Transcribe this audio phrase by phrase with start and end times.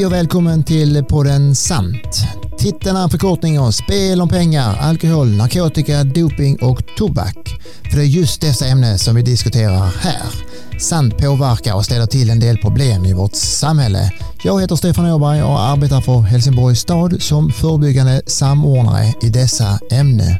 [0.00, 2.24] Hej och välkommen till podden Sant.
[2.58, 7.60] Titeln är en förkortning av spel om pengar, alkohol, narkotika, doping och tobak.
[7.90, 10.22] För det är just dessa ämnen som vi diskuterar här.
[10.78, 14.10] Sant påverkar och ställer till en del problem i vårt samhälle.
[14.44, 20.34] Jag heter Stefan Åberg och arbetar för Helsingborgs stad som förebyggande samordnare i dessa ämnen.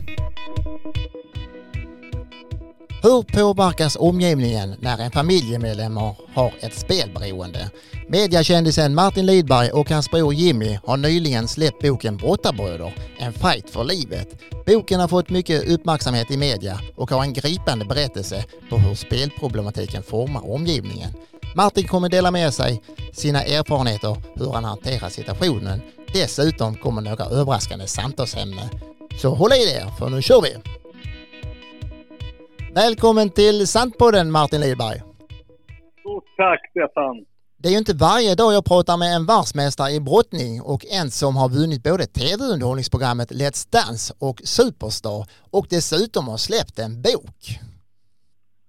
[3.03, 5.97] Hur påverkas omgivningen när en familjemedlem
[6.33, 7.69] har ett spelberoende?
[8.07, 13.83] Mediakändisen Martin Lidberg och hans bror Jimmy har nyligen släppt boken Brottarbröder, en fight för
[13.83, 14.27] livet.
[14.65, 20.03] Boken har fått mycket uppmärksamhet i media och har en gripande berättelse på hur spelproblematiken
[20.03, 21.13] formar omgivningen.
[21.55, 22.81] Martin kommer dela med sig
[23.13, 25.81] sina erfarenheter hur han hanterar situationen.
[26.13, 28.69] Dessutom kommer några överraskande samtalsämnen.
[29.21, 30.82] Så håll i er, för nu kör vi!
[32.75, 34.97] Välkommen till Santpodden Martin Lidberg.
[35.99, 37.25] Stort tack Stefan.
[37.57, 41.11] Det är ju inte varje dag jag pratar med en världsmästare i brottning och en
[41.11, 47.39] som har vunnit både tv-underhållningsprogrammet Let's Dance och Superstar och dessutom har släppt en bok.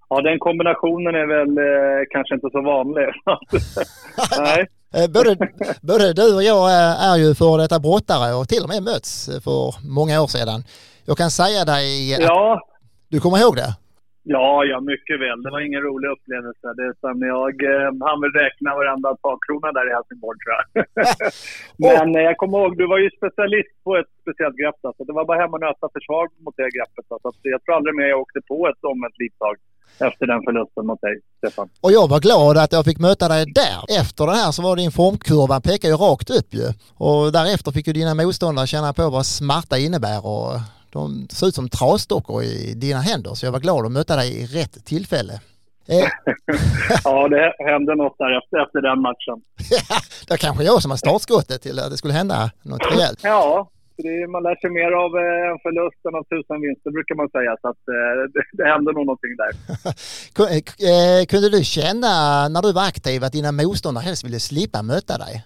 [0.09, 3.07] Ja, den kombinationen är väl eh, kanske inte så vanlig.
[4.39, 4.67] Nej.
[4.97, 5.31] Eh, både,
[5.83, 9.31] både du och jag är, är ju för detta brottare och till och med möts
[9.45, 10.65] för många år sedan.
[11.05, 12.61] Jag kan säga dig ja.
[13.09, 13.75] du kommer ihåg det?
[14.27, 15.43] Ja, ja, mycket väl.
[15.43, 16.67] Det var ingen rolig upplevelse.
[16.77, 20.65] Det är som jag eh, hann väl räkna varenda takkrona där i Helsingborg tror jag.
[21.87, 24.81] Men eh, jag kommer ihåg, du var ju specialist på ett speciellt grepp.
[24.87, 25.03] Alltså.
[25.09, 27.07] Det var bara hem och nöta försvar mot det greppet.
[27.13, 27.29] Alltså.
[27.55, 29.57] Jag tror aldrig mer jag åkte på ett omvänt livtag
[30.09, 31.69] efter den förlusten mot dig, Stefan.
[31.85, 33.79] Och jag var glad att jag fick möta dig där.
[34.01, 36.67] Efter det här så var din formkurva pekade ju rakt upp ju.
[37.07, 40.53] Och därefter fick ju dina motståndare känna på vad smärta innebär och
[40.95, 44.29] de ser ut som trasdockor i dina händer så jag var glad att möta dig
[44.41, 45.35] i rätt tillfälle.
[45.89, 46.09] Eh.
[47.05, 49.37] ja, det hände något där efter, efter den matchen.
[50.29, 53.21] det kanske jag som har startskottet till att det skulle hända något rejält.
[53.23, 57.15] Ja, det, man lär sig mer av eh, en förlust än av tusen vinster brukar
[57.15, 57.53] man säga.
[57.61, 59.53] Så att, eh, det, det hände nog någonting där.
[61.31, 62.13] Kunde du känna
[62.49, 65.45] när du var aktiv att dina motståndare helst ville slippa möta dig?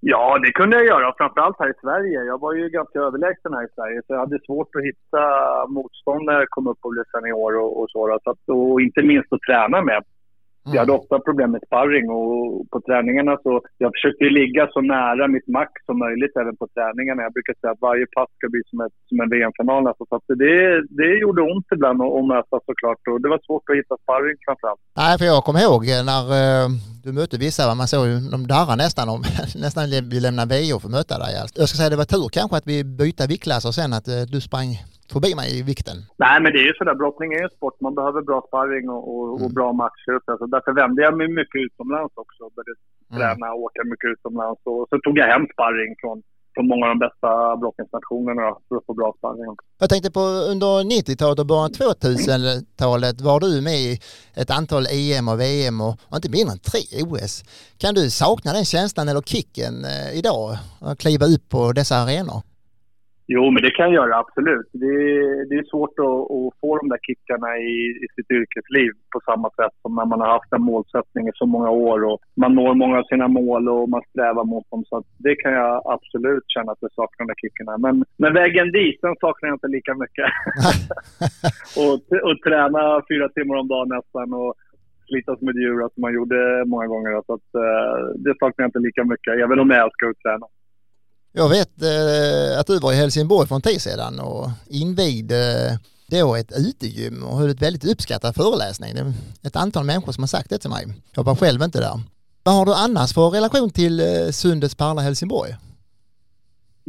[0.00, 1.14] Ja, det kunde jag göra.
[1.18, 2.24] Framförallt här i Sverige.
[2.24, 5.22] Jag var ju ganska överlägsen här i Sverige, så jag hade svårt att hitta
[5.68, 8.18] motstånd när jag kom upp och blev senior och, och så.
[8.24, 10.02] så att, och inte minst att träna med.
[10.68, 10.74] Mm.
[10.74, 13.52] Jag hade ofta problem med sparring och på träningarna så
[13.84, 17.20] jag försökte ligga så nära mitt max som möjligt även på träningarna.
[17.26, 19.82] Jag brukar säga att varje pass ska bli som, ett, som en VM-final.
[19.88, 20.58] Alltså, så att det,
[21.00, 24.38] det gjorde ont ibland att, att mötas såklart och det var svårt att hitta sparring
[24.46, 24.80] framförallt.
[25.00, 26.66] Nej, för jag kommer ihåg eh, när eh,
[27.04, 29.20] du mötte vissa, man såg ju de darrar nästan om
[29.64, 31.32] nästan vi lämnade VO för att möta dig.
[31.60, 34.40] Jag ska säga det var tur kanske att vi bytte viktklasser sen att eh, du
[34.40, 34.70] sprang
[35.14, 35.96] förbi mig i vikten?
[36.24, 36.94] Nej, men det är ju sådär.
[37.02, 37.76] Brottning är ju sport.
[37.80, 39.54] Man behöver bra sparring och, och, och mm.
[39.58, 40.14] bra matcher.
[40.38, 42.42] Så därför vände jag mig mycket utomlands också.
[42.56, 42.74] Började
[43.10, 43.16] mm.
[43.16, 44.60] träna och åka mycket utomlands.
[44.70, 46.16] Och så tog jag hem sparring från,
[46.54, 49.56] från många av de bästa brottningsnationerna för att få bra sparring.
[49.82, 53.92] Jag tänkte på under 90-talet och början av 2000-talet var du med i
[54.40, 57.32] ett antal EM och VM och, och inte mindre än tre OS.
[57.82, 60.56] Kan du sakna den känslan eller kicken eh, idag?
[60.80, 62.40] Att kliva upp på dessa arenor?
[63.34, 64.68] Jo, men det kan jag göra, absolut.
[64.72, 68.90] Det är, det är svårt att, att, få de där kickarna i, i sitt yrkesliv
[69.12, 72.18] på samma sätt som när man har haft en målsättning i så många år och
[72.42, 74.84] man når många av sina mål och man strävar mot dem.
[74.88, 77.78] Så det kan jag absolut känna att jag saknar de där kickarna.
[77.84, 80.28] Men, men vägen dit, den saknar jag inte lika mycket.
[81.82, 81.94] och,
[82.28, 84.54] och träna fyra timmar om dagen nästan och
[85.08, 87.22] slitas med djur som man gjorde många gånger.
[87.26, 90.46] Så att, uh, det saknar jag inte lika mycket, även om jag älskar att träna.
[91.32, 96.20] Jag vet eh, att du var i Helsingborg för en tid sedan och invigde eh,
[96.20, 98.94] då ett utegym och höll ett väldigt uppskattad föreläsning.
[98.94, 100.86] Det är ett antal människor som har sagt det till mig.
[101.14, 102.00] Jag var själv inte där.
[102.42, 105.56] Vad har du annars för relation till eh, Sundets Parla Helsingborg?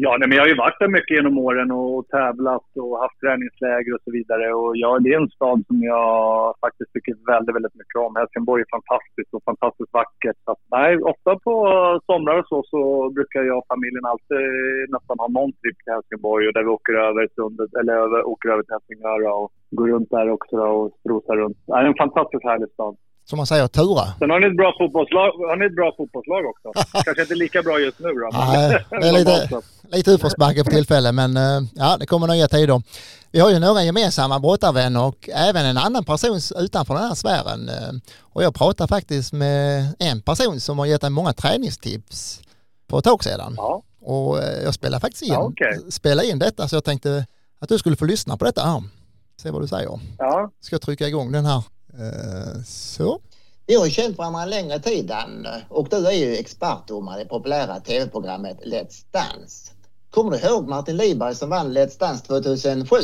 [0.03, 3.19] Ja, nej, men jag har ju varit där mycket genom åren och tävlat och haft
[3.19, 4.45] träningsläger och så vidare.
[4.59, 8.15] Och ja, det är en stad som jag faktiskt tycker väldigt, väldigt mycket om.
[8.15, 10.37] Helsingborg är fantastiskt och fantastiskt vackert.
[10.45, 11.53] Så att, nej, ofta på
[12.07, 12.79] somrar och så, så
[13.17, 14.43] brukar jag och familjen alltid
[14.95, 18.49] nästan ha någon trip till Helsingborg och där vi åker över, sundet, eller över, åker
[18.53, 19.47] över till Helsingör och
[19.77, 21.57] går runt där också och strosar runt.
[21.67, 22.95] Det är en fantastiskt härlig stad
[23.29, 24.05] som man säger, tura.
[24.19, 26.67] Sen har ni ett bra fotbollslag, har ni ett bra fotbollslag också.
[27.05, 28.29] Kanske inte lika bra just nu då.
[28.33, 29.61] Nej, det är lite,
[29.91, 32.81] lite utförsbacke för tillfället men eh, ja, det kommer nya tider.
[33.31, 37.69] Vi har ju några gemensamma brottarvänner och även en annan person utanför den här sfären.
[37.69, 42.41] Eh, och jag pratar faktiskt med en person som har gett mig många träningstips
[42.89, 43.53] för ett tag sedan.
[43.57, 43.83] Ja.
[44.01, 45.79] Och eh, jag spelade faktiskt in, ja, okay.
[45.89, 47.25] spelade in detta så jag tänkte
[47.59, 48.83] att du skulle få lyssna på detta här.
[49.41, 49.99] Se vad du säger.
[50.17, 50.51] Ja.
[50.61, 51.63] Ska jag trycka igång den här.
[51.99, 53.19] Eh, så.
[53.67, 57.23] Vi har ju känt varandra en längre tid Dan och du är ju expertdomare i
[57.23, 59.71] det populära tv-programmet Let's Dance.
[60.09, 62.95] Kommer du ihåg Martin Lidberg som vann Let's Dance 2007?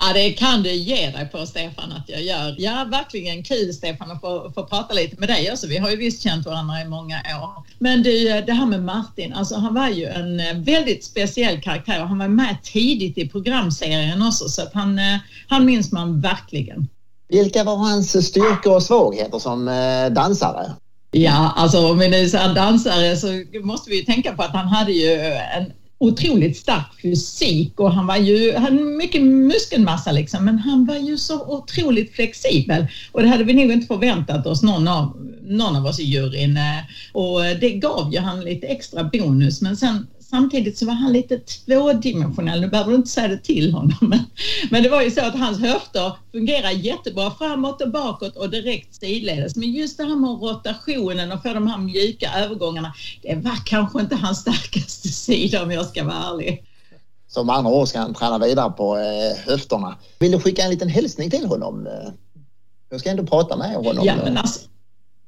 [0.00, 2.54] Ja, det kan du ge dig på Stefan att jag gör.
[2.58, 5.66] Ja, verkligen kul Stefan att få, få prata lite med dig också.
[5.66, 7.64] Vi har ju visst känt varandra i många år.
[7.78, 12.02] Men du, det här med Martin, alltså han var ju en eh, väldigt speciell karaktär
[12.02, 15.18] och han var med tidigt i programserien också så att han, eh,
[15.48, 16.88] han minns man verkligen.
[17.30, 20.72] Vilka var hans styrkor och svagheter som eh, dansare?
[21.10, 23.26] Ja, alltså om vi nu säger dansare så
[23.62, 25.14] måste vi tänka på att han hade ju
[25.56, 30.96] en otroligt stark fysik och han var ju, hade mycket muskelmassa liksom, men han var
[30.96, 35.76] ju så otroligt flexibel och det hade vi nog inte förväntat oss någon av, någon
[35.76, 36.80] av oss i juryn eh,
[37.12, 41.38] och det gav ju han lite extra bonus men sen samtidigt så var han lite
[41.38, 42.60] tvådimensionell.
[42.60, 44.20] Nu behöver du inte säga det till honom, men,
[44.70, 48.94] men det var ju så att hans höfter fungerar jättebra framåt och bakåt och direkt
[48.94, 49.56] sidledes.
[49.56, 54.00] Men just det här med rotationen och få de här mjuka övergångarna, det var kanske
[54.00, 56.64] inte hans starkaste sida om jag ska vara ärlig.
[57.28, 59.96] Som andra år ska han träna vidare på eh, höfterna.
[60.18, 61.88] Vill du skicka en liten hälsning till honom?
[62.90, 64.04] Jag ska ändå prata med honom.
[64.06, 64.60] Ja, men alltså,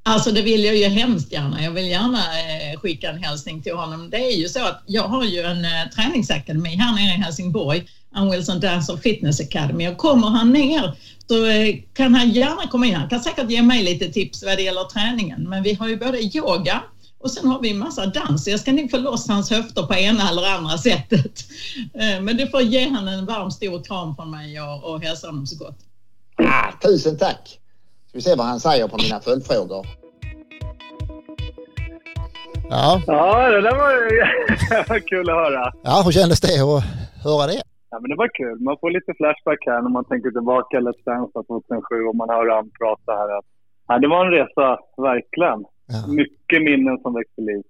[0.05, 1.63] Alltså det vill jag ju hemskt gärna.
[1.63, 4.09] Jag vill gärna eh, skicka en hälsning till honom.
[4.09, 7.87] Det är ju så att jag har ju en eh, träningsakademi här nere i Helsingborg,
[8.11, 10.97] Ann Wilson Dance Fitness Academy och kommer han ner
[11.27, 12.95] så eh, kan han gärna komma in.
[12.95, 15.49] Han kan säkert ge mig lite tips vad det gäller träningen.
[15.49, 16.83] Men vi har ju både yoga
[17.19, 18.47] och sen har vi en massa dans.
[18.47, 21.45] Jag ska nog få loss hans höfter på ena eller andra sättet.
[22.21, 25.47] Men du får ge han en varm stor kram från mig och, och hälsa honom
[25.47, 25.77] så gott.
[26.37, 27.59] Ah, tusen tack!
[28.13, 29.85] Ska vi se vad han säger på mina följdfrågor.
[32.69, 33.01] Ja.
[33.07, 33.91] Ja, det där var,
[34.69, 35.73] det var kul att höra.
[35.83, 36.83] ja, hur kändes det att
[37.27, 37.61] höra det?
[37.91, 38.57] Ja, men det var kul.
[38.67, 42.47] Man får lite flashback här när man tänker tillbaka Let's Dance 2007 och man hör
[42.55, 43.29] han prata här.
[43.87, 44.67] Ja, det var en resa,
[45.09, 45.59] verkligen.
[45.93, 45.99] Ja.
[46.21, 47.63] Mycket minnen som väckte liv.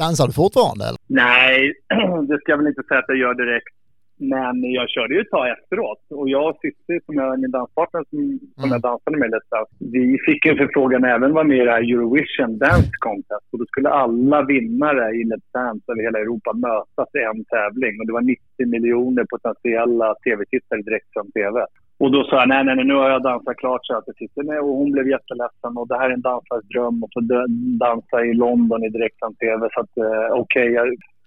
[0.00, 1.00] Dansar du fortfarande eller?
[1.24, 1.72] Nej,
[2.28, 3.74] det ska jag väl inte säga att jag gör direkt.
[4.18, 6.02] Men jag körde ju ett tag efteråt.
[6.10, 8.70] Och jag och Cissi, som är min danspartner som, som Mm.
[8.70, 12.58] jag dansade med Dance, vi fick en förfrågan även vara med i det här Eurovision
[12.58, 13.46] Dance Contest.
[13.52, 17.94] Och då skulle alla vinnare i Let's Dance över hela Europa mötas i en tävling.
[18.00, 18.42] Och det var 90
[18.74, 21.66] miljoner potentiella tv-tittare direkt från tv.
[22.02, 24.42] Och då sa jag, nej, nej, nej, nu har jag dansat klart, så att sitter
[24.42, 24.60] med.
[24.60, 27.20] Och hon blev jätteledsen och det här är en dansares dröm att få
[27.86, 29.68] dansa i London i direktsänd tv.
[29.74, 30.86] Så att eh, okej, jag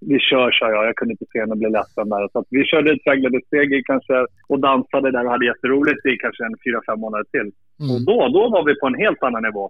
[0.09, 0.85] vi kör, sa jag.
[0.85, 2.27] Jag kunde inte se henne bli ledsen där.
[2.33, 6.17] Så vi körde ett traggade steg i kanske och dansade där och hade jätteroligt i
[6.17, 7.49] kanske en fyra, fem månader till.
[7.91, 8.05] Och Mm.
[8.09, 9.65] då, då var vi på en helt annan nivå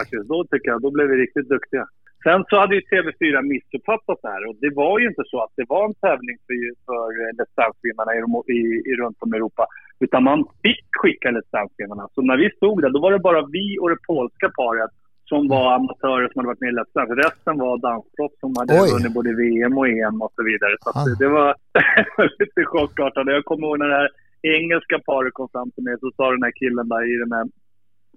[0.00, 0.26] faktiskt.
[0.32, 1.84] Då tycker jag, då blev vi riktigt duktiga.
[2.24, 5.52] Sen så hade ju TV4 missuppfattat det här och det var ju inte så att
[5.56, 7.06] det var en tävling för, för
[7.38, 8.20] Let's Dance-vinnarna i,
[8.56, 8.58] i,
[8.90, 9.64] i, runt om i Europa.
[10.04, 12.08] Utan man fick skicka Let's Dance-vinnarna.
[12.14, 14.90] Så när vi stod där, då var det bara vi och det polska paret
[15.32, 17.14] som var amatörer som hade varit med i Let's Dance.
[17.26, 18.88] Resten var dansproffs som hade Oj.
[18.92, 20.74] vunnit både VM och EM och så vidare.
[20.82, 21.14] Så att Ah.
[21.22, 21.50] det, var
[22.40, 23.24] lite chockartat.
[23.36, 24.10] Jag kommer ihåg när det här
[24.58, 27.46] engelska paret kom fram till mig så sa den här killen där i den här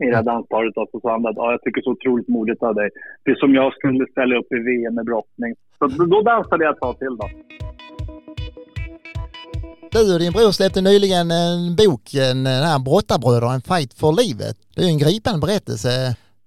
[0.03, 2.74] i det här dansparet så sa han att ja, jag tycker så otroligt modigt av
[2.81, 2.89] dig.
[3.24, 5.51] Det är som jag skulle ställa upp i VM med brottning.
[5.79, 7.27] Så då- dansade jag ett tag till då.
[9.91, 14.12] Du och din bror släppte nyligen en bok, en, den här Brottarbröder, en fight för
[14.22, 14.55] livet.
[14.75, 15.89] Det är ju en gripande berättelse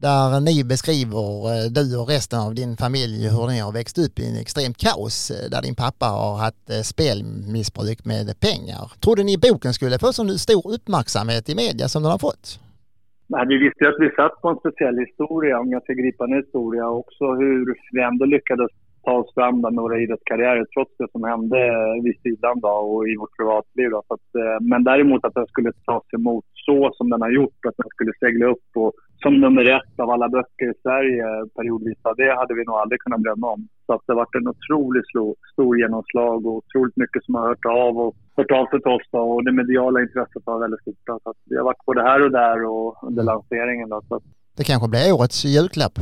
[0.07, 4.15] där ni beskriver, eh, du och resten av din familj, hur ni har växt upp
[4.19, 8.85] i en extremt kaos eh, där din pappa har haft eh, spelmissbruk med pengar.
[9.03, 12.45] Trodde ni boken skulle få så stor uppmärksamhet i media som den har fått?
[13.33, 16.85] Nej, vi visste ju att vi satt på en speciell historia, en ganska gripande historia.
[17.03, 17.65] Också hur
[17.95, 18.71] vi ändå lyckades
[19.05, 21.59] ta oss fram där med våra idrottskarriärer trots det som hände
[22.05, 23.91] vid sidan då och i vårt privatliv.
[23.91, 24.03] Då.
[24.09, 27.61] Så att, eh, men däremot att den skulle tas emot så som den har gjort,
[27.69, 31.25] att den skulle segla upp och som nummer ett av alla böcker i Sverige
[31.57, 33.69] periodvis, det hade vi nog aldrig kunnat drömma om.
[33.87, 37.49] Så att det har varit en otroligt stor, stor genomslag och otroligt mycket som har
[37.49, 40.81] hört av och hört av sig till oss då, och det mediala intresset var väldigt
[40.81, 41.03] stort.
[41.07, 41.21] då.
[41.23, 43.89] Så att vi har varit både här och där och under lanseringen.
[43.89, 44.23] Då, så att,
[44.57, 45.97] Det kanske blir årets julklapp.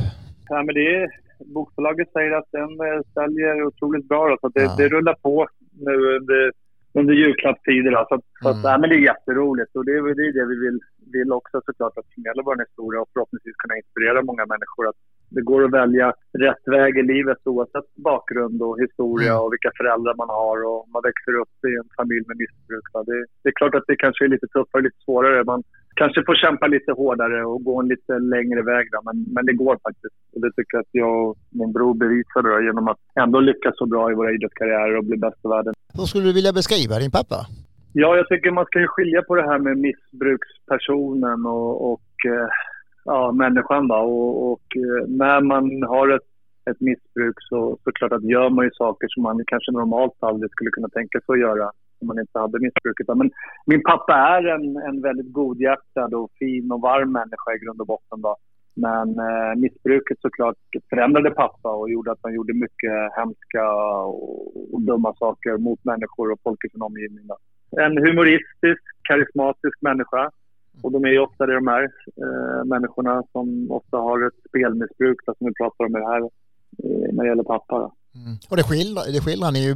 [0.49, 1.07] ja, men det är,
[1.45, 4.28] bokförlaget säger att den eh, säljer otroligt bra.
[4.28, 4.75] Då, så det, Ja.
[4.78, 5.47] det rullar på
[5.87, 6.52] nu under,
[6.95, 7.90] under julklappstider.
[7.90, 8.71] Då, så så att, Mm.
[8.73, 10.78] ja, men det är jätteroligt och det är det, det vi vill,
[11.12, 15.00] vill också såklart att förmedla vår historia och förhoppningsvis kunna inspirera många människor att
[15.31, 16.09] det går att välja
[16.45, 19.43] rätt väg i livet oavsett bakgrund och historia Mm.
[19.43, 22.85] och vilka föräldrar man har och man växer upp i en familj med missbruk.
[23.11, 25.45] Det, det är klart att det kanske är lite tuffare, lite svårare.
[25.45, 25.62] Man
[26.00, 28.85] kanske får kämpa lite hårdare och gå en lite längre väg.
[28.93, 28.99] Då.
[29.09, 30.17] Men, men det går faktiskt.
[30.35, 33.75] Och det tycker jag att jag och min bror bevisade då, genom att ändå lyckas
[33.76, 35.75] så bra i våra idrottskarriärer och bli bäst i världen.
[35.99, 37.38] Hur skulle du vilja beskriva din pappa?
[37.93, 42.49] Ja, jag tycker man ska ju skilja på det här med missbrukspersonen och, och eh,
[43.05, 43.88] ja, människan.
[43.88, 43.95] Då.
[43.95, 46.29] Och, och eh, när man har ett,
[46.71, 50.50] ett missbruk så, så klart att gör man ju saker som man kanske normalt aldrig
[50.50, 53.09] skulle kunna tänka sig att göra om man inte hade missbruket.
[53.09, 53.31] Men
[53.67, 57.87] min pappa är en, en väldigt godhjärtad och fin och varm människa i grund och
[57.87, 58.21] botten.
[58.23, 58.37] Då.
[58.75, 60.57] Men eh, missbruket såklart
[60.91, 63.65] förändrade pappa och gjorde att han gjorde mycket hemska
[64.05, 67.26] och, och dumma saker mot människor och folk i sin omgivning.
[67.26, 67.37] Då.
[67.71, 70.31] En humoristisk, karismatisk människa.
[70.83, 71.83] Och de är ju ofta det de här
[72.23, 77.25] eh, människorna som ofta har ett spelmissbruk som vi pratar om det här eh, när
[77.25, 77.76] det gäller pappa.
[78.15, 78.37] Mm.
[78.50, 79.75] Och det skildrar, det skildrar ni ju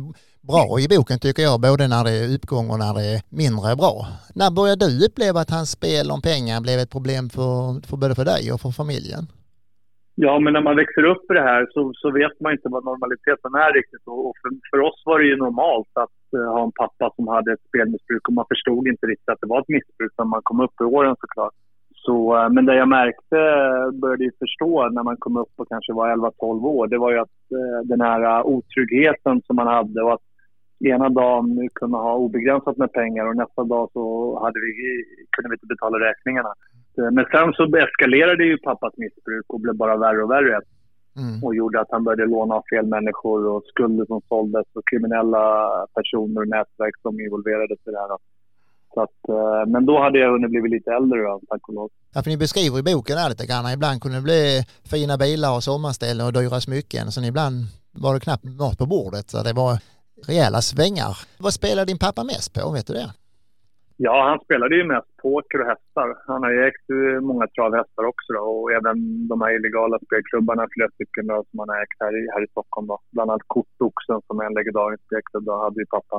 [0.49, 3.76] bra i boken tycker jag, både när det är uppgång och när det är mindre
[3.82, 3.94] bra.
[4.40, 7.56] När började du uppleva att hans spel om pengar blev ett problem för,
[7.88, 9.25] för både för dig och för familjen?
[10.25, 12.85] Ja, men när man växer upp i det här så, så vet man inte vad
[12.85, 14.04] normaliteten är riktigt.
[14.06, 17.52] Och för, för oss var det ju normalt att uh, ha en pappa som hade
[17.52, 20.61] ett spelmissbruk och man förstod inte riktigt att det var ett missbruk när man kom
[20.61, 21.56] upp i åren såklart.
[22.04, 25.68] Så, uh, men det jag märkte, eh, började ju förstå när man kom upp och
[25.68, 30.02] kanske var 11-12 år, det var ju att uh, den här otryggheten som man hade
[30.02, 30.29] och att
[30.80, 34.02] ena dagen kunna ha obegränsat med pengar och nästa dag så
[34.42, 34.72] hade vi,
[35.30, 36.52] kunde vi inte betala räkningarna.
[36.96, 40.60] Men sen så eskalerade ju pappas missbruk och blev bara värre och värre.
[41.16, 41.44] Mm.
[41.44, 45.44] Och gjorde att han började låna av fel människor och skulder som såldes och kriminella
[45.94, 48.18] personer och nätverk som involverades i det här.
[48.94, 51.90] Så att, eh, men då hade jag hunnit bli lite äldre då, tack och lov.
[52.14, 55.56] Ja, för ni beskriver i boken här lite grann, ibland kunde det bli fina bilar
[55.56, 57.12] och sommarställen och dyra smycken.
[57.12, 57.54] Sen ibland
[57.92, 59.30] var det knappt mat på bordet.
[59.30, 59.72] Så det var
[60.29, 61.12] rejäla svängar.
[61.45, 63.11] Vad spelar din pappa mest på, vet du det?
[64.07, 66.09] Ja, han spelade ju mest poker och hästar.
[66.31, 68.97] Han har ju ägt eh, många travhästar också då, och även
[69.29, 72.53] de här illegala spelklubbarna, flera stycken då, som han har ägt här i, här i
[72.55, 72.87] Stockholm.
[72.87, 72.99] Då.
[73.12, 76.17] Bland annat Kortoxen som är en legendarisk spelklubb, då, hade ju pappa.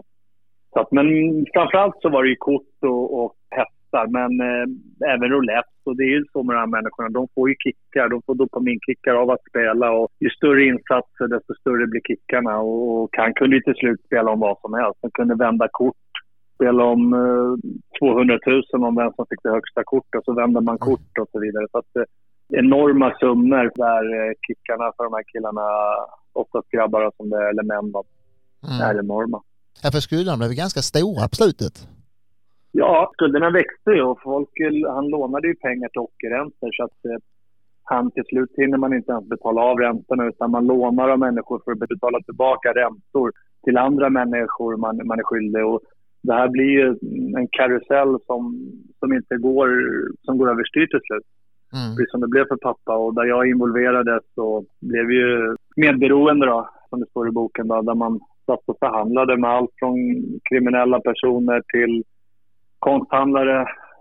[0.73, 1.07] Så att, men
[1.53, 4.65] framförallt så var det ju kort och, och hästar, men eh,
[5.13, 5.69] även roulette.
[5.83, 8.35] Och det är ju så med de här människorna, de får ju kickar, de får
[8.35, 13.33] dopaminkickar av att spela och ju större insatser desto större blir kickarna och, och han
[13.33, 14.99] kunde ju till slut spela om vad som helst.
[15.01, 15.95] Han kunde vända kort
[16.61, 17.01] spela om
[17.99, 20.25] 200 eh, 000 om vem som fick det högsta kortet.
[20.25, 21.65] Så vänder man kort och så vidare.
[21.71, 22.03] Så att, eh,
[22.61, 25.65] enorma summor där eh, kickarna för de här killarna,
[26.33, 27.93] oftast grabbar som det är, eller män,
[28.67, 28.81] mm.
[28.87, 29.41] är enorma.
[29.83, 31.87] Ja, för skulderna blev ganska stora på slutet.
[32.71, 34.49] Ja, skulderna växte ju och folk,
[34.87, 37.21] han lånade ju pengar till ockerräntor så att
[37.83, 41.61] han till slut hinner man inte ens betala av räntorna utan man lånar av människor
[41.65, 43.31] för att betala tillbaka räntor
[43.63, 45.65] till andra människor man, man är skyldig.
[45.65, 45.81] Och
[46.23, 46.87] det här blir ju
[47.37, 48.41] en karusell som,
[48.99, 49.69] som inte går,
[50.21, 51.27] som går överstyr till slut.
[51.73, 51.95] Mm.
[51.95, 56.45] Precis som det blev för pappa och där jag involverades så blev vi ju medberoende
[56.45, 59.95] då, som det står i boken då, där man satt och förhandlade med allt från
[60.49, 62.03] kriminella personer till
[62.87, 63.57] konsthandlare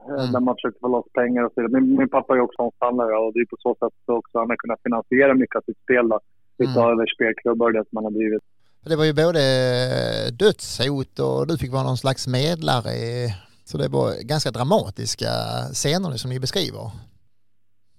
[0.09, 0.33] mm.
[0.33, 1.81] där man försökte få loss pengar och så vidare.
[1.81, 4.57] Min, min pappa är också konsthandlare och det är på så sätt också han har
[4.57, 6.19] kunnat finansiera mycket av sitt spel då,
[6.65, 7.13] utöver mm.
[7.15, 8.45] spelklubbar det som han har drivit.
[8.91, 9.43] Det var ju både
[10.43, 12.95] dödshot och du fick vara någon slags medlare.
[13.65, 15.33] Så det var ganska dramatiska
[15.73, 16.91] scener som ni beskriver.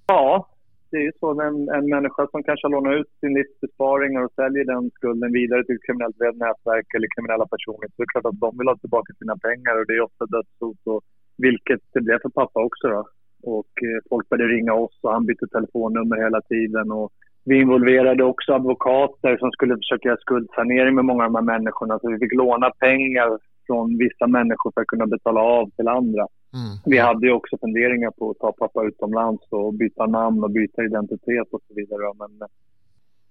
[0.08, 0.48] Ja,
[0.92, 1.42] det är ju så.
[1.42, 5.76] En, en människa som kanske lånar ut sin livsbesparing och säljer den skulden vidare till
[5.76, 7.88] ett kriminellt nätverk eller kriminella personer.
[7.88, 10.26] Så det är klart att de vill ha tillbaka sina pengar och det är ofta
[10.34, 10.82] dödshot.
[10.94, 11.02] Och,
[11.48, 13.02] vilket det blev för pappa också då.
[13.44, 16.92] Och eh, folk började ringa oss och han bytte telefonnummer hela tiden.
[16.92, 17.10] Och
[17.46, 22.00] vi involverade också advokater som skulle försöka göra skuldsanering med många av de här människorna.
[22.00, 23.30] Så vi fick låna pengar
[23.68, 26.28] från vissa människor för att kunna betala av till andra.
[26.54, 26.74] Mm.
[26.86, 30.84] Vi hade ju också funderingar på att ta pappa utomlands och byta namn och byta
[30.84, 32.14] identitet och så vidare.
[32.20, 32.32] Men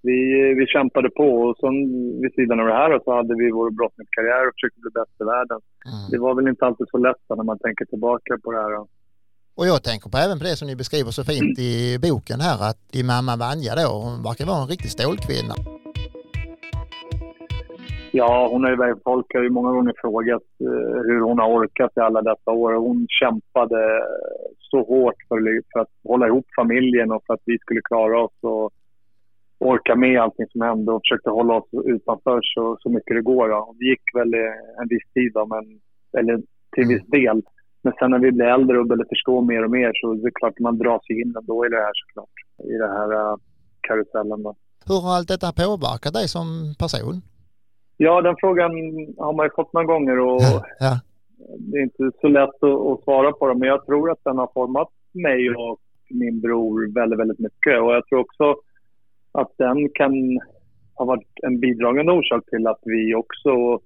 [0.02, 0.18] vi,
[0.58, 1.76] vi kämpade på och sen
[2.22, 5.24] vid sidan av det här så hade vi vår brottningskarriär och försökte bli bäst i
[5.24, 5.60] världen.
[5.90, 6.10] Mm.
[6.10, 8.72] Det var väl inte alltid så lätt när man tänker tillbaka på det här.
[9.54, 12.58] Och jag tänker på även på det som ni beskriver så fint i boken här
[12.70, 15.54] att din mamma Vanja då, hon verkar vara en riktig stålkvinna.
[18.12, 21.92] Ja, hon har ju, folk har ju många gånger frågat uh, hur hon har orkat
[21.96, 22.72] i alla dessa år.
[22.72, 24.00] Hon kämpade
[24.58, 28.38] så hårt för, för, att hålla ihop familjen och för att vi skulle klara oss
[28.40, 28.72] och
[29.58, 33.48] orka med allting som hände och försökte hålla oss utanför så, så mycket det går.
[33.48, 33.74] Då.
[33.78, 34.34] Det gick väl
[34.80, 35.64] en viss tid, då, men,
[36.18, 36.42] eller
[36.74, 37.42] till viss del.
[37.82, 40.30] Men sen när vi blir äldre och börjar förstå mer och mer så är det
[40.34, 42.36] klart att man dras in ändå i det här såklart.
[42.72, 43.36] I den här uh,
[43.80, 44.54] karusellen då.
[44.86, 47.22] Hur har allt detta påverkat dig som person?
[48.02, 48.70] Ja, den frågan
[49.18, 50.40] har man ju fått några gånger och
[50.78, 51.00] ja.
[51.58, 53.58] det är inte så lätt att, att, svara på den.
[53.58, 55.80] Men jag tror att den har format mig och
[56.10, 57.80] min bror väldigt, väldigt mycket.
[57.82, 58.54] Och jag tror också
[59.32, 60.12] att den kan
[60.94, 63.80] ha varit en bidragande orsak till att vi också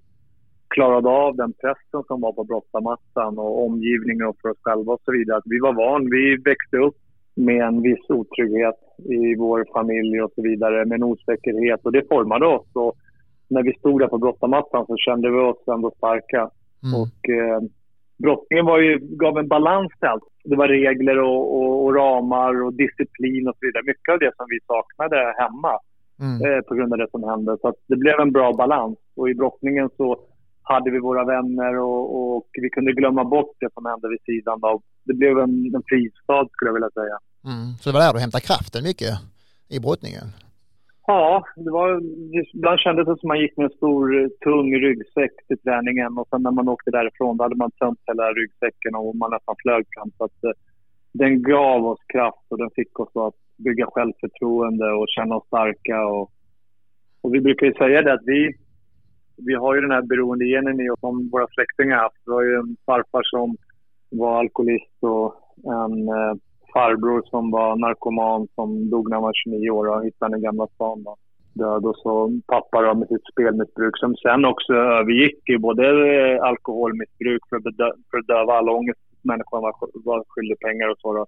[0.69, 5.03] klarade av den pressen som var på brottarmattan och omgivningen och för oss själva och
[5.05, 5.39] så vidare.
[5.39, 6.97] Att vi var van, vi växte upp
[7.35, 12.09] med en viss otrygghet i vår familj och så vidare, med en osäkerhet och det
[12.09, 12.67] formade oss.
[12.73, 12.95] Och
[13.49, 16.51] när vi stod där på brottarmattan så kände vi oss ändå starka.
[16.85, 17.01] Mm.
[17.01, 17.61] Och eh,
[18.19, 20.29] brottningen var ju, gav en balans till allt.
[20.45, 23.83] Det var regler och, och, och, ramar och disciplin och så vidare.
[23.87, 25.75] Mycket av det som vi saknade hemma
[26.21, 26.37] mm.
[26.47, 27.57] eh, på grund av det som hände.
[27.61, 28.99] Så det blev en bra balans.
[29.17, 30.19] Och i brottningen så
[30.63, 34.59] hade vi våra vänner och, och, vi kunde glömma bort det som hände vid sidan
[34.63, 34.83] av.
[35.05, 37.17] Det blev en, en fristad skulle jag vilja säga.
[37.45, 37.67] Mm.
[37.81, 39.15] Så det var där du hämtade kraften mycket
[39.69, 40.27] i brottningen?
[41.07, 42.01] Ja, det var,
[42.55, 46.19] ibland kändes det som att man gick med en stor eh, tung ryggsäck till träningen
[46.19, 49.55] och sen när man åkte därifrån då hade man tömt hela ryggsäcken och man nästan
[49.63, 50.11] flög fram.
[50.19, 50.51] Så att, eh,
[51.13, 56.07] den gav oss kraft och den fick oss att bygga självförtroende och känna oss starka.
[56.07, 56.31] Och,
[57.23, 58.55] och vi brukar ju säga det att vi,
[59.37, 62.23] vi har ju den här beroendegenen i oss som våra släktingar haft.
[62.27, 63.57] Vi har ju en farfar som
[64.11, 65.35] var alkoholist och
[65.65, 66.35] en eh,
[66.75, 70.67] farbror som var narkoman som dog när han var 29 år och hittade i Gamla
[70.67, 71.03] stan.
[71.05, 71.17] Då.
[71.53, 76.43] Död och så pappa då med sitt spelmissbruk som sen också övergick i både eh,
[76.43, 80.99] alkoholmissbruk för att, bedö för att döva all ångest människan var, var skyldig pengar och
[80.99, 81.13] så.
[81.13, 81.27] Då.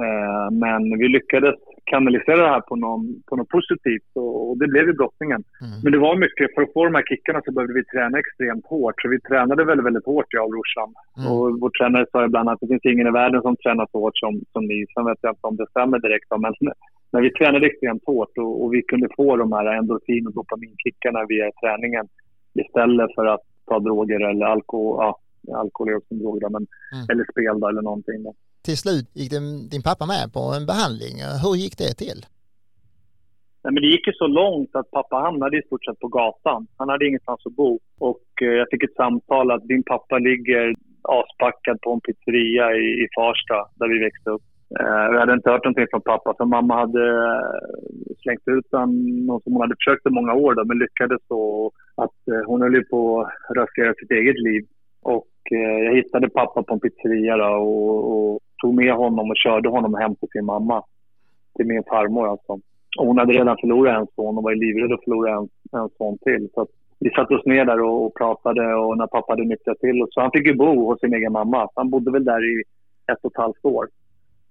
[0.00, 4.68] Eh, men vi lyckades kanalisera det här på, någon, på något positivt och, och det
[4.68, 5.42] blev ju brottningen.
[5.64, 5.76] Mm.
[5.82, 8.66] Men det var mycket, för att få de här kickarna så behövde vi träna extremt
[8.66, 9.02] hårt.
[9.02, 10.90] Så vi tränade väldigt, väldigt hårt jag och brorsan.
[11.18, 11.26] Mm.
[11.32, 14.18] Och vår tränare sa ibland att det finns ingen i världen som tränar så hårt
[14.24, 14.78] som, som ni.
[14.94, 16.54] Sen vet jag inte om det stämmer direkt men,
[17.12, 21.20] men vi tränade extremt hårt och, och vi kunde få de här endorfin och dopaminkickarna
[21.28, 22.06] via träningen
[22.62, 24.96] istället för att ta droger eller alkohol.
[25.00, 25.10] Ja,
[25.62, 27.04] alkohol är också en drog men, mm.
[27.10, 28.22] eller spel då, eller någonting.
[28.22, 28.32] Då
[28.64, 31.14] till slut gick din, din pappa med på en behandling.
[31.42, 32.20] Hur gick det till?
[33.62, 36.66] Nej, men det gick ju så långt att pappa hamnade i stort sett på gatan.
[36.78, 37.78] Han hade ingenstans att bo.
[37.98, 42.86] Och eh, jag fick ett samtal att din pappa ligger aspackad på en pizzeria i,
[43.02, 44.42] i Farsta, där vi växte upp.
[44.80, 49.40] Eh, jag hade inte hört någonting från pappa, för mamma hade eh, slängt ut honom
[49.42, 51.70] som hon hade försökt i många år, då, men lyckades så.
[51.94, 54.62] Att hon höll ju på att rasera sitt eget liv.
[55.02, 59.68] Och jag hittade pappa på en pizzeria då, och, och tog med honom och körde
[59.68, 60.82] honom hem till sin mamma.
[61.56, 62.52] Till min farmor alltså.
[62.98, 65.48] Och hon hade redan förlorat en son och var livrädd att förlora en,
[65.80, 66.48] en son till.
[66.54, 66.66] Så
[66.98, 70.06] vi satte oss ner där och, och, pratade och när pappa hade nyktrat till.
[70.10, 71.68] Så han fick ju bo hos sin egen mamma.
[71.74, 72.62] Han bodde väl där i
[73.12, 73.88] ett och ett halvt år.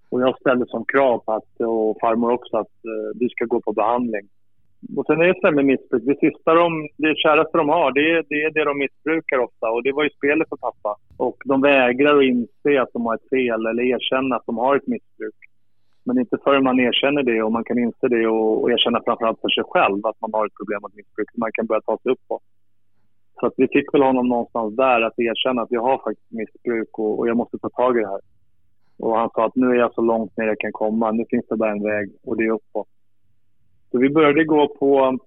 [0.10, 3.46] Och jag ställde som krav på att, och farmor också att eh, uh, du ska
[3.46, 4.26] gå på behandling.
[4.98, 6.04] Och sen är det så med missbruk.
[6.06, 9.70] Det sista de, det käraste de har, det är, det är det de missbrukar ofta.
[9.72, 10.96] Och det var ju spelet för pappa.
[11.18, 14.76] Och de vägrar att inse att de har ett fel eller erkänna att de har
[14.76, 15.40] ett missbruk.
[16.04, 19.42] Men inte förrän man erkänner det och man kan inse det och, och erkänna framförallt
[19.42, 21.30] för sig själv att man har ett problem med missbruk.
[21.36, 22.40] Man kan börja ta sig upp på.
[23.40, 27.00] Så att vi fick väl honom någonstans där att erkänna att jag har faktiskt missbruk
[27.00, 28.22] och, och jag måste ta tag i det här.
[29.00, 31.12] Och han sa att nu är jag så långt ner jag kan komma.
[31.12, 32.88] Nu finns det bara en väg och det är uppåt.
[33.92, 35.18] Så vi började gå på,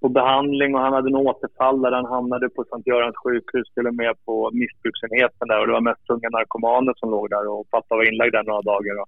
[0.00, 3.86] på behandling och han hade en återfall där han hamnade på Sankt Görans sjukhus till
[3.86, 7.70] och med på missbruksenheten där och det var mest tunga narkomaner som låg där och
[7.70, 8.94] pappa var inlagd där några dagar.
[8.94, 9.04] Då.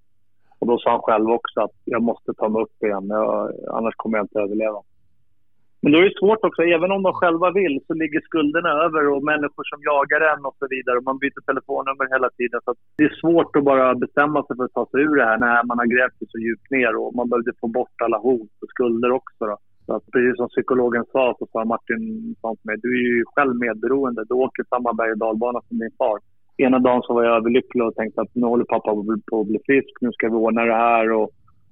[0.59, 3.94] Och då sa han själv också att jag måste ta mig upp igen, jag, annars
[3.96, 4.81] kommer jag inte överleva.
[5.82, 9.02] Men då är det svårt också, även om de själva vill så ligger skulderna över
[9.12, 10.98] och människor som jagar en och så vidare.
[10.98, 12.60] Och man byter telefonnummer hela tiden.
[12.64, 15.38] Så det är svårt att bara bestämma sig för att ta sig ur det här
[15.38, 18.54] när man har grävt sig så djupt ner och man behövde få bort alla hot
[18.62, 19.42] och skulder också.
[19.50, 19.56] Då.
[19.86, 22.02] Så att precis som psykologen sa, så sa Martin
[22.40, 24.24] sa till mig, du är ju själv medberoende.
[24.28, 26.18] Du åker samma berg och dalbana som din far.
[26.56, 28.90] Ena dagen så var jag överlycklig och tänkte att nu håller pappa
[29.30, 31.12] på att bli frisk, nu ska vi ordna det här.
[31.12, 31.30] Och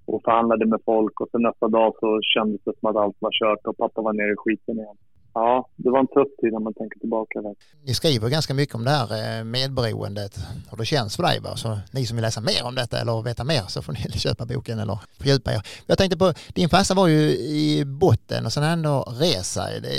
[0.09, 3.33] och förhandlade med folk och sen nästa dag så kändes det som att allt var
[3.40, 4.97] kört och pappa var nere i skiten igen.
[5.35, 7.40] Ja, det var en tuff tid när man tänker tillbaka.
[7.42, 7.55] Där.
[7.87, 10.35] Ni skriver ganska mycket om det här eh, medberoendet
[10.71, 11.40] och det känns för dig.
[11.40, 11.57] Va?
[11.57, 14.47] Så ni som vill läsa mer om detta eller veta mer så får ni köpa
[14.47, 15.61] boken eller fördjupa er.
[15.87, 17.23] Jag tänkte på, din farsa var ju
[17.61, 19.62] i botten och sen ändå resa.
[19.83, 19.94] Det,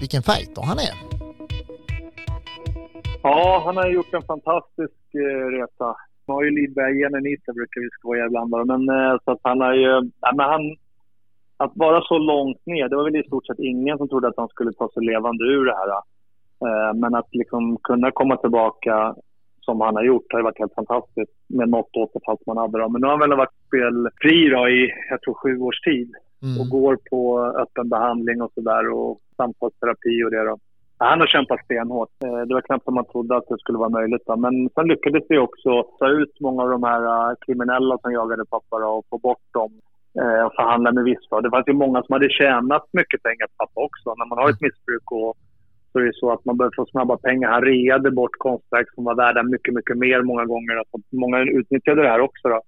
[0.00, 0.94] vilken fighter han är.
[3.22, 5.96] Ja, han har gjort en fantastisk eh, resa.
[6.26, 9.60] Han har ju Lidberg-genen i sig brukar vi skoja ibland Men eh, så att han
[9.60, 10.10] har ju...
[10.20, 10.76] Ja, men han,
[11.56, 14.42] att vara så långt ner, det var väl i stort sett ingen som trodde att
[14.42, 15.90] han skulle ta sig levande ur det här.
[16.66, 19.14] Eh, men att liksom kunna komma tillbaka
[19.60, 22.78] som han har gjort har ju varit helt fantastiskt med något återfall som han hade.
[22.78, 22.88] Då.
[22.88, 26.10] Men nu har han väl varit spelfri då i, jag tror, sju års tid.
[26.42, 26.60] Mm.
[26.60, 30.56] Och går på öppen behandling och sådär och samtalsterapi och det då.
[30.98, 32.14] Han har kämpat stenhårt.
[32.24, 34.26] Eh, det var knappt som man trodde att det skulle vara möjligt.
[34.38, 38.44] Men sen lyckades vi också ta ut många av de här eh, kriminella som jagade
[38.50, 39.72] pappa och få bort dem
[40.20, 41.40] eh, och förhandla med vissa.
[41.40, 44.14] Det fanns ju många som hade tjänat mycket pengar på pappa också.
[44.18, 45.36] När man har ett missbruk och
[45.92, 47.50] så är det så att man behöver få snabba pengar.
[47.50, 50.76] Han reade bort konstverk som var värda mycket, mycket mer många gånger.
[50.76, 52.48] Alltså, många utnyttjade det här också.
[52.48, 52.60] Då.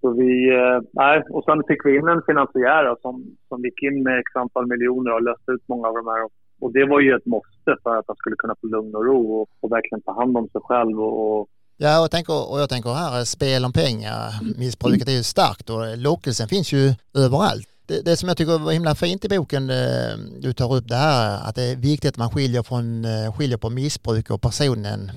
[0.00, 3.14] Så vi, eh, och sen fick vi in en finansiär som,
[3.48, 6.43] som gick in med x antal miljoner och löste ut många av de här.
[6.60, 9.40] Och det var ju ett måste för att han skulle kunna få lugn och ro
[9.40, 12.60] och, och verkligen ta hand om sig själv och, och Ja, och, jag tänker, och
[12.60, 14.18] jag tänker här, spel om pengar,
[14.58, 17.68] missbruket är ju starkt och lockelsen finns ju överallt.
[17.86, 20.94] Det, det som jag tycker var himla fint i boken, eh, du tar upp det
[20.94, 25.10] här att det är viktigt att man skiljer, från, eh, skiljer på missbruk och personen.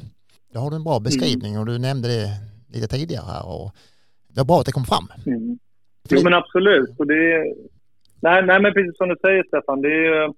[0.54, 1.60] Då har du en bra beskrivning mm.
[1.62, 2.30] och du nämnde det
[2.74, 3.72] lite tidigare här och
[4.28, 5.08] det var bra att det kom fram.
[5.26, 5.60] Mm.
[6.10, 7.00] Jo men absolut.
[7.00, 7.54] Och det,
[8.20, 10.34] nej, nej men precis som du säger Stefan, det är,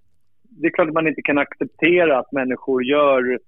[0.60, 3.40] det är klart att man inte kan acceptera att människor gör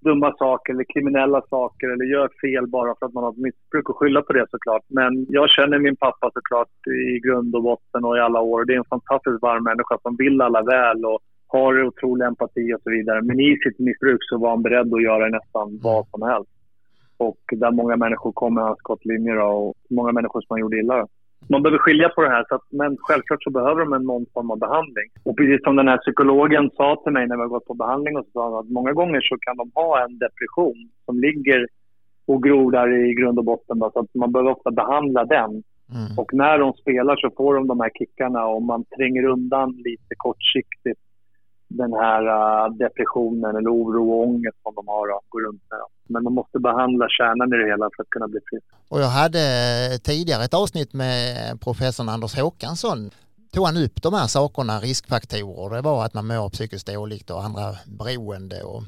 [0.00, 3.88] dumma saker eller kriminella saker eller gör fel bara för att man har ett missbruk
[3.88, 4.82] och skylla på det såklart.
[4.88, 8.64] Men jag känner min pappa såklart i grund och botten och i alla år.
[8.64, 12.82] Det är en fantastiskt varm människa som vill alla väl och har otrolig empati och
[12.82, 13.22] så vidare.
[13.22, 16.50] Men i sitt missbruk så var han beredd att göra nästan vad som helst.
[17.16, 21.06] Och där många människor kom med hans skottlinjer och många människor som han gjorde illa
[21.48, 22.44] man behöver skilja på det här.
[22.48, 25.08] Så att, men självklart så behöver de en någon form av behandling.
[25.24, 28.16] Och precis som den här psykologen sa till mig när vi har gått på behandling
[28.16, 31.66] och så sa han att många gånger så kan de ha en depression som ligger
[32.26, 33.78] och gror där i grund och botten.
[33.78, 35.50] Då, så att man behöver ofta behandla den.
[35.96, 36.18] Mm.
[36.20, 40.14] Och när de spelar så får de de här kickarna och man tränger undan lite
[40.16, 41.00] kortsiktigt
[41.70, 45.80] den här uh, depressionen eller oro och ångest som de har att gå runt med.
[46.08, 48.66] Men man måste behandla kärnan i det hela för att kunna bli frisk.
[48.88, 49.40] Och jag hade
[50.02, 53.10] tidigare ett avsnitt med professorn Anders Håkansson
[53.52, 55.76] tog han upp de här sakerna, riskfaktorer.
[55.76, 58.82] Det var att man mår psykiskt dåligt och andra beroende och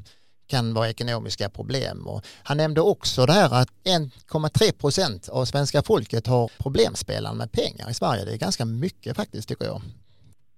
[0.47, 2.07] kan vara ekonomiska problem.
[2.07, 7.53] Och han nämnde också det här att 1,3 procent av svenska folket har problemspelande med
[7.53, 8.25] pengar i Sverige.
[8.25, 9.83] Det är ganska mycket faktiskt tycker jag.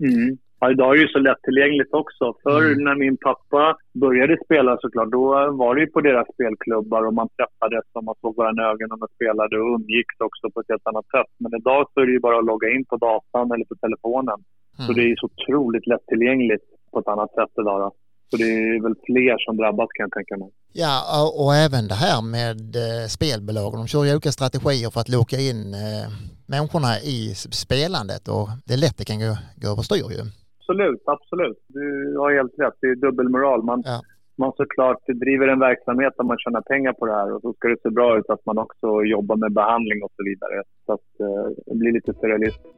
[0.01, 0.39] Mm.
[0.65, 2.25] Ja, idag är det ju så lättillgängligt också.
[2.43, 2.85] Förr mm.
[2.85, 3.63] när min pappa
[4.05, 5.25] började spela såklart, då
[5.63, 9.03] var det ju på deras spelklubbar och man träffades och man såg varandra i ögonen
[9.05, 11.31] och spelade och umgicks också på ett helt annat sätt.
[11.43, 14.39] Men idag så är det ju bara att logga in på datan eller på telefonen.
[14.43, 14.85] Mm.
[14.87, 17.79] Så det är ju så otroligt lättillgängligt på ett annat sätt idag.
[17.83, 17.89] Då.
[18.31, 20.51] Så det är väl fler som drabbas kan jag tänka mig.
[20.83, 20.95] Ja,
[21.43, 23.79] och även det här med eh, spelbolagen.
[23.81, 26.07] De kör ju olika strategier för att locka in eh,
[26.47, 30.25] människorna i spelandet och det är lätt det kan gå, gå överstyr ju.
[30.67, 31.59] Absolut, absolut.
[31.69, 32.75] Du har helt rätt.
[32.81, 33.63] Det är dubbelmoral.
[33.63, 34.01] Man, ja.
[34.37, 37.69] man såklart driver en verksamhet där man tjänar pengar på det här och så ska
[37.69, 40.63] det se bra ut att man också jobbar med behandling och så vidare.
[40.87, 42.69] Så att eh, det blir lite surrealistiskt.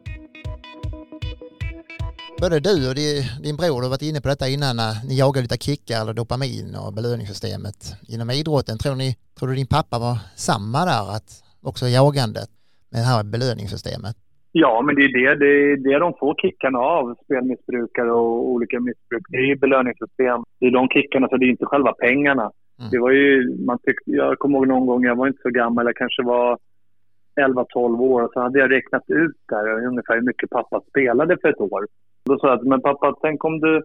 [2.41, 2.95] Både du och
[3.43, 6.77] din bror har varit inne på detta innan när ni jagade lite kickar eller dopamin
[6.83, 8.79] och belöningssystemet inom idrotten.
[8.79, 11.31] Tror, ni, tror du din pappa var samma där, att
[11.63, 12.51] också jagandet
[12.91, 14.17] med det här belöningssystemet?
[14.59, 18.81] Ja, men det är det, det, är det de får kickarna av, spelmissbrukare och olika
[18.81, 19.25] missbruk.
[19.29, 20.45] Det är belöningssystem.
[20.61, 22.51] Det är de kickarna, så det är inte själva pengarna.
[22.79, 22.91] Mm.
[22.91, 25.87] Det var ju, man tyckte, jag kommer ihåg någon gång, jag var inte så gammal,
[25.87, 26.59] jag kanske var
[27.41, 31.49] 11-12 år, och så hade jag räknat ut där ungefär hur mycket pappa spelade för
[31.49, 31.87] ett år.
[32.25, 33.83] Då sa jag, men pappa, tänk om du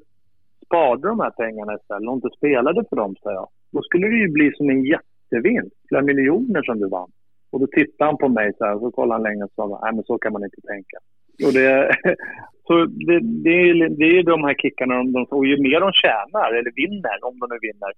[0.66, 3.48] sparade de här pengarna istället och inte spelade för dem, sa jag.
[3.72, 7.12] Då skulle det ju bli som en jättevinst, flera miljoner som du vann.
[7.52, 9.80] Och då tittade han på mig så här, och så kollade han länge och sa
[9.84, 10.98] nej men så kan man inte tänka.
[11.46, 11.96] Och det,
[12.68, 15.92] så det, det, är, det är de här kickarna, de, de, och ju mer de
[16.04, 17.92] tjänar, eller vinner, om de nu vinner,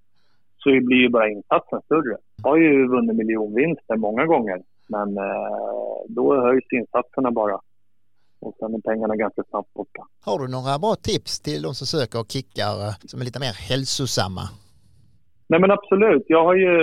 [0.61, 2.17] så blir ju bara insatsen större.
[2.43, 7.59] Jag har ju vunnit miljonvinster många gånger, men eh, då höjs insatserna bara.
[8.39, 10.01] Och sen är pengarna ganska snabbt borta.
[10.25, 13.53] Har du några bra tips till de som söker kickar eh, som är lite mer
[13.69, 14.41] hälsosamma?
[15.53, 16.25] Nej men absolut.
[16.27, 16.73] Jag har ju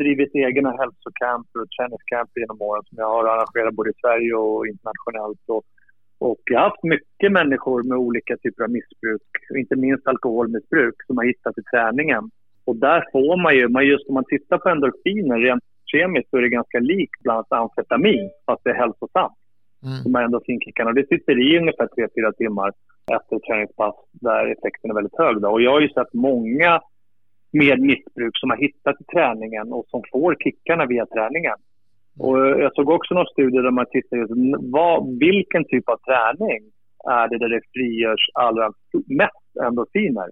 [0.00, 4.66] drivit egna hälsocamp och träningscamp genom åren som jag har arrangerat både i Sverige och
[4.72, 5.44] internationellt.
[5.54, 5.62] Och,
[6.28, 9.28] och jag har haft mycket människor med olika typer av missbruk,
[9.62, 12.24] inte minst alkoholmissbruk, som har hittat till träningen.
[12.68, 16.42] Och där får man ju, just om man tittar på endorfiner rent kemiskt så är
[16.42, 19.38] det ganska likt bland annat amfetamin, fast det är hälsosamt.
[19.86, 19.98] Mm.
[20.04, 20.92] De här endorfinkickarna.
[20.92, 22.70] Det sitter i ungefär 3-4 timmar
[23.16, 25.34] efter träningspass där effekten är väldigt hög.
[25.42, 25.48] Då.
[25.48, 26.80] Och jag har ju sett många
[27.58, 31.58] med missbruk som har hittat till träningen och som får kickarna via träningen.
[32.18, 36.60] Och jag såg också någon studie där man tittade just vad, vilken typ av träning
[37.04, 38.72] är det där det frigörs allra
[39.06, 40.28] mest endorfiner.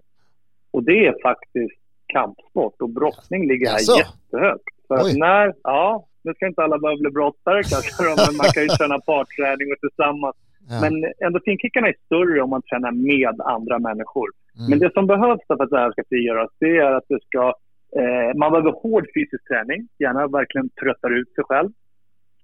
[0.71, 3.97] Och det är faktiskt kampsport och brottning ligger här alltså.
[3.97, 4.75] jättehögt.
[4.87, 8.63] För att när, ja, nu ska inte alla behöva bli brottare kanske, men man kan
[8.63, 10.35] ju träna parträning och tillsammans.
[10.69, 10.81] Ja.
[10.83, 10.93] Men
[11.25, 14.29] endorfinkickarna är större om man tränar med andra människor.
[14.57, 14.69] Mm.
[14.69, 17.53] Men det som behövs för att det här ska frigöras, det är att det ska...
[17.99, 21.69] Eh, man behöver hård fysisk träning, gärna verkligen tröttar ut sig själv.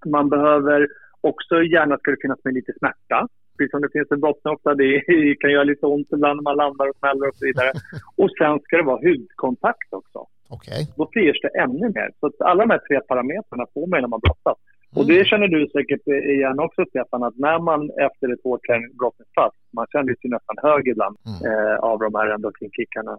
[0.06, 0.88] Man behöver
[1.22, 3.28] också, gärna ska det finnas med lite smärta.
[3.58, 5.02] precis som det finns en brottning ofta, det
[5.40, 7.72] kan göra lite ont ibland när man landar och smäller och så vidare.
[8.22, 10.20] Och sen ska det vara hudkontakt också.
[10.58, 10.82] Okej.
[10.98, 12.10] Då frigörs det ännu mer.
[12.20, 14.58] Så att alla de här tre parametrarna får man när man brottas.
[14.96, 18.62] Och det känner du säkert igen också Stefan, att när man efter ett hårt
[19.00, 21.40] brottningspass, man känner sig nästan hög ibland Mm.
[21.50, 23.14] eh, av de här endorfinkickarna.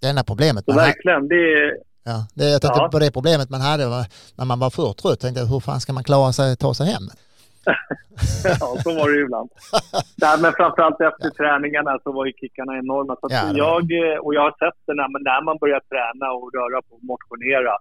[0.00, 1.76] Det enda problemet Så man hade, verkligen, det är,
[2.10, 2.88] ja, det, jag tänkte Ja.
[2.92, 4.04] på det problemet man hade var,
[4.38, 5.20] när man var för trött.
[5.20, 7.06] Tänkte hur fan ska man klara sig ta sig hem?
[8.60, 9.48] ja, så var det ju ibland.
[10.24, 13.12] Nej, men framförallt efter träningarna så var ju kickarna enorma.
[13.20, 16.46] Så Ja, jag, eh, och jag har sett det när, när man börjar träna och
[16.56, 17.72] röra på och motionera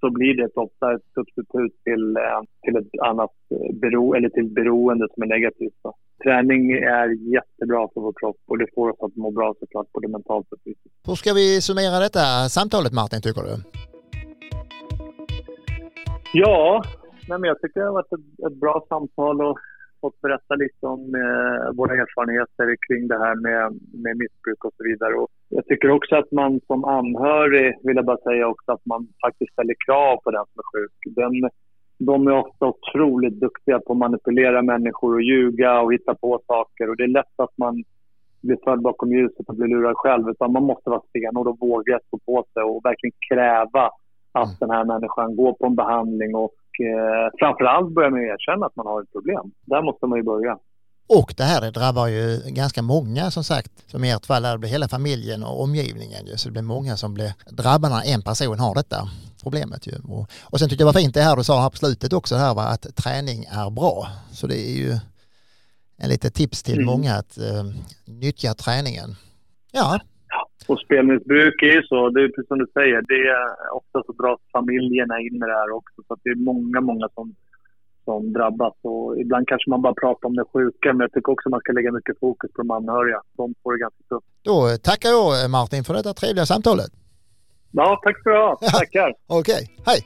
[0.00, 4.48] så blir det ofta ett substitut till, eh, till ett annat eh, bero, eller till
[4.58, 5.76] beroende som är negativt.
[5.82, 5.94] Så.
[6.24, 10.08] Träning är jättebra för vår kropp och det får oss att må bra såklart både
[10.08, 10.94] mentalt och fysiskt.
[11.06, 13.54] Hur ska vi summera detta samtalet Martin tycker du?
[16.32, 16.82] Ja,
[17.28, 19.58] nej, men jag tycker det har varit ett, ett bra samtal och
[20.00, 23.62] fått berätta lite om eh, våra erfarenheter kring det här med,
[24.04, 25.14] med missbruk och så vidare.
[25.14, 29.08] Och jag tycker också att man som anhörig, vill jag bara säga också, att man
[29.26, 30.96] faktiskt ställer krav på den som är sjuk.
[31.16, 31.50] Den,
[31.98, 36.90] de är ofta otroligt duktiga på att manipulera människor och ljuga och hitta på saker.
[36.90, 37.84] Och det är lätt att man
[38.40, 40.28] blir förd bakom ljuset och blir lurad själv.
[40.28, 43.90] Utan man måste vara stenhård och våga stå på sig och verkligen kräva
[44.32, 48.66] att den här människan går på en behandling och eh, framförallt börja med att erkänna
[48.66, 49.44] att man har ett problem.
[49.66, 50.58] Där måste man ju börja.
[51.08, 53.72] Och det här det drabbar ju ganska många som sagt.
[53.86, 56.26] Som i ert fall, det blir hela familjen och omgivningen.
[56.26, 56.36] Ju.
[56.36, 59.10] Så det blir många som blir drabbade när en person har detta
[59.42, 59.86] problemet.
[59.86, 59.92] Ju.
[60.08, 62.34] Och, och sen tyckte jag var fint det här du sa här på slutet också,
[62.34, 64.08] det här var att träning är bra.
[64.32, 64.92] Så det är ju
[65.98, 66.86] en lite tips till Mm.
[66.86, 67.64] många att eh,
[68.04, 69.16] nyttja träningen.
[69.72, 70.00] Ja,
[70.68, 73.42] och spelmissbruk är ju så, det är precis som du säger, det är
[73.78, 75.98] ofta så dras familjerna in i det här också.
[76.06, 77.34] Så att det är många, många som,
[78.04, 78.74] som drabbas.
[78.82, 81.72] Och ibland kanske man bara pratar om det sjuka, men jag tycker också man ska
[81.72, 83.20] lägga mycket fokus på de anhöriga.
[83.36, 84.26] De får det ganska tufft.
[84.42, 86.92] Då tackar jag eh, Martin för detta trevliga samtalet.
[87.70, 88.70] Ja, tack för det.
[88.78, 89.10] Tackar.
[89.26, 89.84] Okej, okay.
[89.86, 90.00] hej.